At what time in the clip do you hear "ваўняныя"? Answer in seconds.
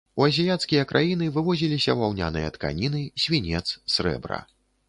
2.01-2.47